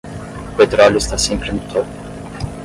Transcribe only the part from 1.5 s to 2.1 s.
no topo.